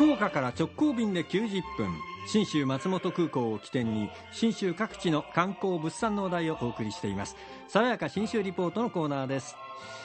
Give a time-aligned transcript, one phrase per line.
[0.00, 1.94] 福岡から直行便で90分
[2.26, 7.36] 信州松本空港を起点に信州各地の観光物産の話題をお送りしています。
[7.68, 9.56] 爽やか信州リポートのコーナーです。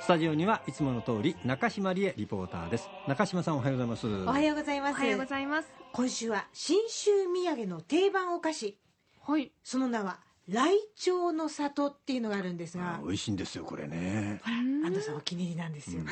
[0.00, 2.90] スタジオにはいつもの通り中島理恵リポーターです。
[3.06, 4.06] 中島さんおはようございます。
[4.06, 4.90] おはようございます。
[4.90, 5.68] おはようございます。
[5.92, 8.76] 今週は信州土産の定番お菓子。
[9.22, 9.52] はい。
[9.64, 10.20] その名は
[10.50, 12.96] ライチョウの里っていうのがあるんですが。
[12.96, 14.42] あ美味しいんですよこれね。
[14.44, 16.02] 安藤さんお気に入りなんですよ、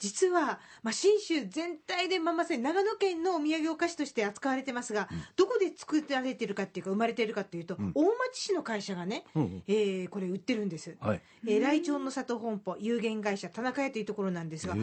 [0.00, 7.92] 実は、まあ、信州全体で、まあ、まさに長野県のお土産お菓子として扱われてますが、どこで作られてるかっていうか生まれてるかっていうと、ん。
[7.94, 9.62] 大町市の会社がね、うんうん。
[9.68, 11.22] えーこれ売ってるんです、はい。
[11.46, 14.74] えーライチョウの里本舗有限会社田中屋というところなんですが、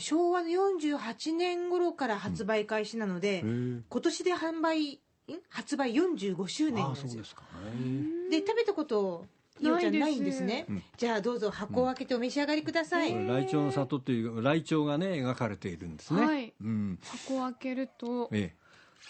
[0.00, 3.82] 昭和の48年頃から発売開始なので、ー。
[3.88, 4.98] 今年で販売ん？
[5.50, 7.22] 発売45周年なあんですよ
[8.30, 9.26] で食べたこと
[9.60, 10.82] いおちゃんなないいですんですね、うん。
[10.96, 16.52] じゃあどうぞ箱を開けてお召し上がりください、これライチョウの里というライチョウがね描かれているんですね、はい。
[16.60, 16.98] うん。
[17.02, 18.54] 箱を開けるとえ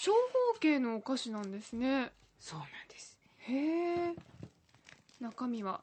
[0.00, 2.12] 長方形のお菓子なんですね。
[2.40, 3.18] そうなんです。
[3.40, 4.14] へえ。
[5.20, 5.80] 中身は？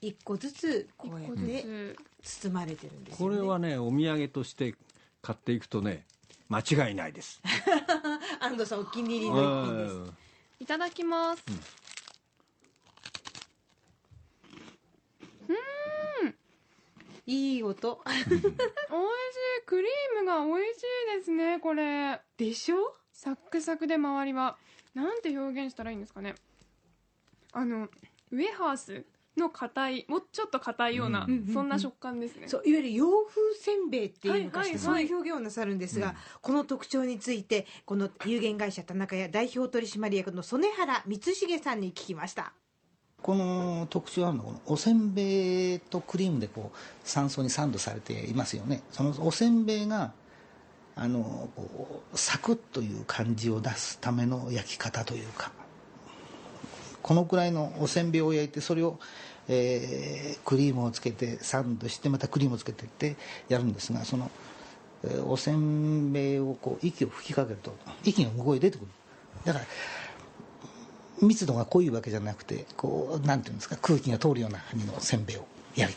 [0.00, 4.74] 一個ずつこうやってつ包まれてるんでえすよ、ね、これはねお土産として
[5.20, 6.04] 買っていくとね
[6.48, 7.42] 間違いないです。
[8.40, 9.94] 安藤さんお気に入りの一品です。
[9.94, 10.14] うん。
[10.60, 11.44] いただきます、
[17.28, 18.00] いい音。
[18.06, 18.30] 美味しい。
[19.66, 20.82] クリームが美味し
[21.14, 22.22] いですねこれ。
[22.38, 22.76] でしょ？
[23.12, 24.56] サックサクで周りは。
[24.94, 26.34] なんて表現したらいいんですかね。
[27.52, 27.88] あの
[28.32, 29.04] ウエハース
[29.36, 32.48] の硬いもうちょっと硬いような、うんそんな食感ですね。
[32.48, 34.94] そういわゆる洋風せんべいっていうのかして、はいはい。
[34.94, 36.14] はいそういう表現をなさるんですが、うん。
[36.40, 42.54] この特徴についてこの有限会社田中屋代表取締役の曽根原光重さんに聞きました
[43.28, 48.80] この特徴あるのはこのおせんべいとクリームでこう3層にサンドされていますよね。
[48.90, 50.12] そのおせんべいが
[50.96, 55.52] あのこうサクッという感じを出すための焼き方というか
[57.02, 58.98] このくらいのおせんべいを焼いてそれを、
[59.46, 63.16] えークリームをつけてサンドしてまたクリームをつけてって
[63.50, 64.30] やるんですがその、
[65.04, 68.86] えーおせんべいをこう息を吹きかけると息が向こうへ出てくる。
[69.44, 69.66] だから
[71.22, 75.94] 密度が濃いわけじゃなくてこうなんていうんですか空気が通るような感じのせんべいをやる。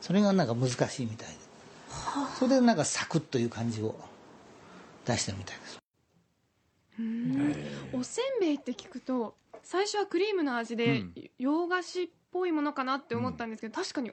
[0.00, 1.34] それがなんか難しいみたいで。
[2.38, 3.94] それでなんかサクッという感じを
[5.04, 5.78] 出してるみたいです。
[7.92, 11.14] おせんべいって聞くと最初はクリームの味で、うん。
[11.38, 14.12] 洋菓子っぽいものかなって思ったんですけど、確かに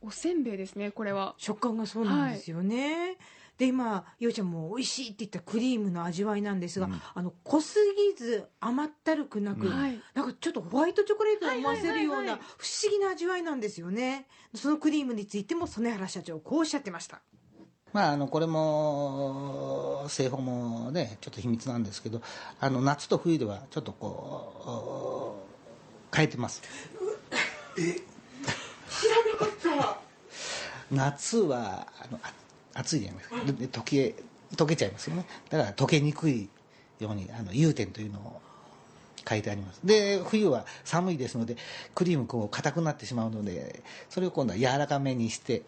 [0.00, 1.34] おせんべいですねこれは。
[1.38, 3.16] 食感がそうなんですよね、
[3.58, 7.00] で今ようちゃんも美味しいって言ったクリームの味わいなんですが、うん。
[7.14, 14.26] あの濃すぎず甘ったるくなく、なんかちょっとホワイトチョコレートを思わせるような不思議な味わいなんですよね。
[14.54, 17.20] そのクリームについても曽根原社長こうおっしゃってました。
[17.92, 22.22] まああのこれも製法もねちょっと秘密なんですけど
[22.58, 25.46] あの夏と冬ではちょっとこ
[26.12, 26.62] う変えてます。
[30.90, 32.20] 夏はあの
[32.74, 33.36] あ暑いじゃないですか。
[33.44, 34.14] で溶け
[34.54, 35.26] 溶けちゃいますよね。
[35.50, 36.48] だから溶けにくい
[37.00, 38.40] ようにあの融点というのを
[39.28, 39.80] 書いてあります。
[39.84, 41.56] で冬は寒いですので
[41.94, 45.62] クリームこう硬くなってしまうのでそれを今度は柔らかめにしてっ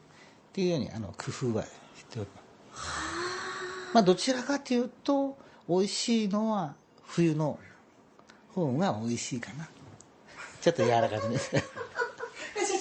[0.53, 1.71] ていうようにあの工夫はし
[2.09, 2.43] ておりま
[2.77, 3.95] す。
[3.95, 5.37] まあどちらかというと
[5.69, 6.75] 美味しいのは
[7.05, 7.59] 冬の
[8.55, 9.69] 方が美味しいかな。
[10.61, 11.50] ちょっと柔らかめです。
[11.56, 11.62] 社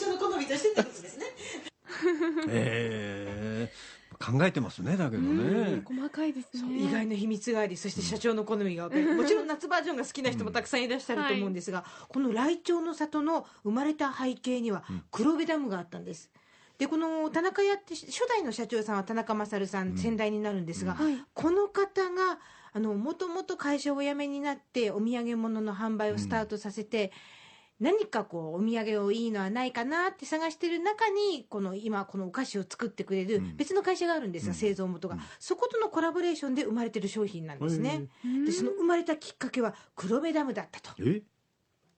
[0.04, 1.26] 長の好みとしてってことですね。
[2.50, 3.95] ええ
[4.26, 5.82] 考えてますねだけどね。
[5.86, 6.78] 細かいですね。
[6.78, 16.32] 意外な秘密がありそして社長の好みが分かるもちろん夏バージョンが好きな人もたくさんいらっしゃると思うんですが、このライチョウの里の生まれた背景には黒部ダムがあったんです。
[16.78, 21.18] でこの田中屋って初代の社長さんは田中勝さん、先代になるんですが、はい。
[21.34, 22.40] この方が
[22.74, 27.14] あのもともと会社をお辞めになってお土産物の販売をスタートさせて、
[27.80, 38.08] 何かこうお土産をいいのはないかなって探してる中にこの今このお菓子を作ってくれる別の会社があるんですが、製造元が、そことのコラボレーションで生まれてる商品なんですね、
[38.46, 40.94] でその生まれたきっかけは黒部ダムだったと。
[41.00, 41.22] え？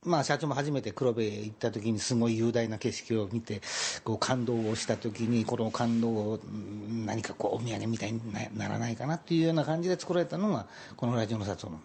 [0.04, 3.62] まあ社長も初めて黒部へ行った時にすごい雄大な景色を見て
[4.04, 11.80] こう感動をした時にこの感動をうん何かこうお土産みたいになならないかなっていうような感じで作られたのがこのラジオの里の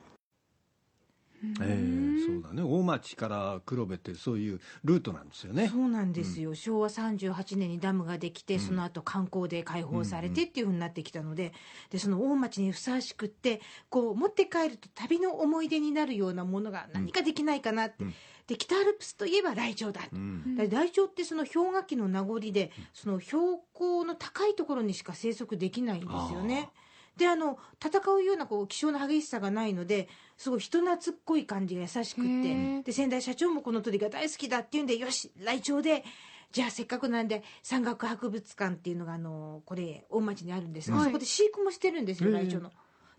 [1.61, 2.63] ええそうだね。
[2.63, 5.69] 大町から黒部ってそういうルートなんですよね。
[5.69, 11.53] そうなんですよ、昭和38年にダムができて、その後観光で開放されてっていうふうになってきたので
[11.91, 13.61] でその大町にふさわしくって
[13.91, 18.05] こう持って帰ると旅の思い出になるようなものが何かできないかなって、
[18.47, 20.57] で北アルプスといえばライチョウだ、うん。
[20.57, 26.71] だライチョウってその氷河期の名残でその標高の高いところにしか生息できないんですよね。
[27.17, 32.83] であの戦うようなこう気性の激しさがないのですごい人懐っこい感じが優しくっへてー。
[32.83, 36.05] で先代社長もこの鳥が大好きだっていうんでよし来鳥で
[36.53, 40.91] じゃあせっかくなんで山岳博物館っていうのがあのこれ大町にあるんです。
[40.91, 41.07] が、はい。
[41.07, 42.37] そこで飼育もしてるんですよへー。
[42.37, 42.71] ライチョウの。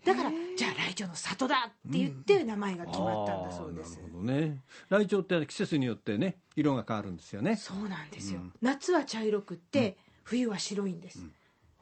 [0.04, 4.62] だからじゃあライチョウの里だって言って名前が決まったんだそうです、あーなるほどね。
[4.90, 7.56] ライチョウって季節によってね色が変わるんですよね。
[7.56, 8.52] そうなんですよ、うん。
[8.60, 11.26] 夏は茶色くって、冬は白いんです、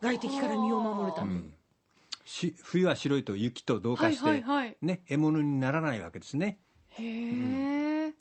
[0.01, 1.55] 外敵から身を守るために、うん
[2.25, 6.59] し冬は白いと雪と同はい化して、はいはいね獲物にならないわけですね。
[6.91, 8.13] へえ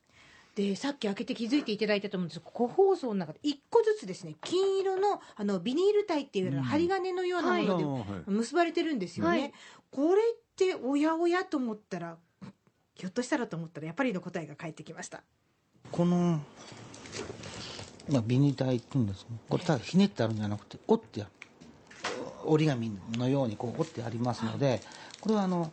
[0.56, 9.54] でさっき開けて気づいていただいたと思うんですが個包装の中で1個ずつですね金色のあのビニール体っていうような針金のようなもので結ばれてるんですよね、はい。
[9.92, 10.26] これっ
[10.56, 12.18] ておやおやと思ったら
[12.96, 15.24] ひょっとしたらと思ったらやっぱりの答えが返ってきました。
[15.92, 16.42] この、
[18.10, 21.32] まあ、ビニタイって言うんですけどこれただひねってあるんじゃなくて折ってある
[22.46, 24.82] 折り紙のようにこう折ってありますので
[25.20, 25.72] これはあの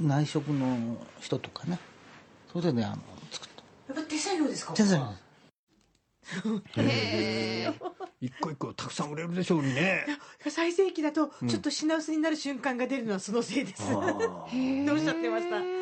[0.00, 1.78] 内職の人とかね
[2.52, 2.96] それでねあの
[3.30, 3.48] 作っ
[3.88, 4.72] やっぱ手作業ですか？
[4.72, 5.22] た手作業です。
[6.76, 7.74] へえ
[8.20, 10.04] 一個一個たくさん売れるでしょうにね。
[10.50, 14.18] 最盛期だとちょっと品薄になる瞬間が出るのはそのせいです、あー。
[14.86, 15.77] どうおっしゃってました？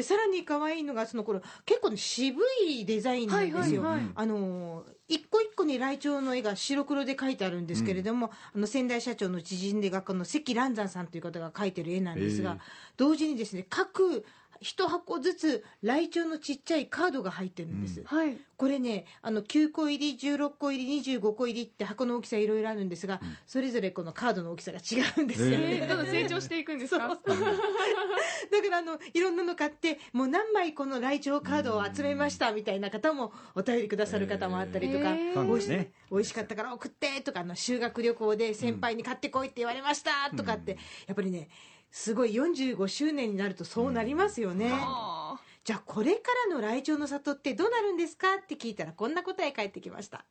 [0.00, 12.58] でさらに可愛いのがその頃結構ね渋いデザインなんですよ、あの一個一個にライチョウの絵が白黒で描いてあるんですけれども、あの先代社長の知人で画家の関蘭山さんという方が描いてる絵なんですが、
[12.96, 14.24] 同時にですね各
[14.60, 18.36] 一箱ずつライチョウのちっちゃいカードが入ってるんです、はい。
[18.58, 27.08] これねあの9個入り16個入り25個入りって箱の大きさいろいろあるんですが、それぞれこのカードの大きさが違うんですよね、へえーどんどん成長していくんですか？
[27.08, 27.36] そう。
[27.40, 35.48] だからあのいろんなの買ってもう何枚この来庁カードを集めましたみたいな方もお便りくださる方もあったりとか、へー。
[35.48, 40.76] おいし美味しかったから送ってとかあの修学旅行で先輩に買ってこいって言われましたとかって、
[41.06, 41.48] やっぱりね
[41.90, 45.38] すごい45周年になるとそうなりますよね、あ。
[45.64, 50.24] じゃあこれからの来庁の里ってどうなるんですかって聞いたらこんな答え返ってきました。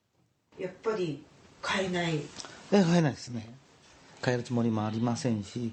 [0.57, 1.23] やっぱり
[1.61, 2.21] 買えない。
[2.71, 3.59] え買えないですね。
[4.23, 5.71] 変えるつもりもありませんし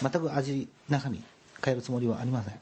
[0.00, 1.22] 全く味中身
[1.64, 2.54] 変えるつもりはありません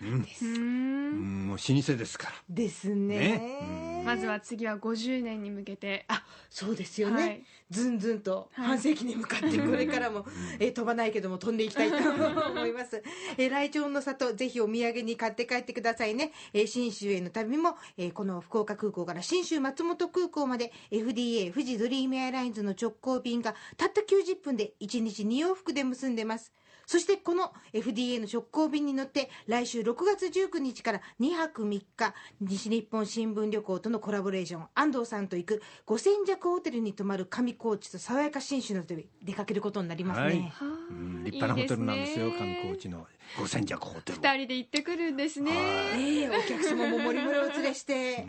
[0.00, 2.34] です、ーうんんもう老舗ですから。
[2.48, 3.18] ですね。
[3.18, 4.02] ね。
[4.04, 6.06] まずは次は50年に向けて。
[6.08, 7.44] あそうですよね、はい。
[7.70, 8.66] ずんずんとはい。
[8.68, 10.24] 半世紀に向かってこれからも、
[10.58, 13.02] えー飛ばないけども飛んでいきたいと思います、
[13.36, 26.52] えー、ライチョウの里ぜひお土産に買って帰ってくださいね、え州への旅も、えーこの福岡空港から信州松本空港まで FDA 富士ドリームエアラインズの直行便がたった90分で1日2往復で結んでます。
[26.90, 40.38] そしてこの FDA の直行便に乗って来週6月19日から2泊3日西日本新聞旅行とのコラボレーション安藤さんと行く五千弱ホテルに泊まる上高地と爽やか新州の旅出かけることになりますね、はい。
[40.38, 42.26] はあうん立派なホテルなんですよ。
[42.26, 42.38] いいね。
[42.38, 43.06] 観光地の
[43.38, 44.18] 五千弱ホテル。
[44.18, 45.52] 二人で行ってくるんですね。
[45.94, 48.26] ええお客様ももりもりお連れして、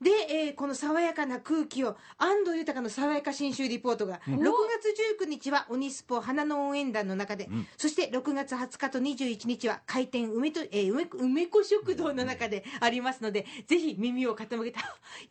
[0.00, 14.82] で、えーこの爽やかな空気を安藤豊の爽やか新州リポートが、6月19日はオニスポ花の応援団の中で、そして6月20日と21日は開店梅と、えー梅梅子食堂の中でありますので、ぜひ耳を傾けて、あ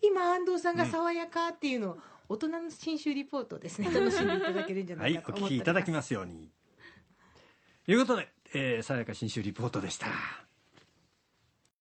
[0.01, 1.97] 今安藤さんが爽やかっていうのを、
[2.29, 5.53] 大人の新州リポートをですね、 楽しんでいただけるんじゃなはいいかと思っております。
[5.53, 6.49] お聞きいただきますように。
[7.85, 10.07] ということで、えー、さやか新州リポートでした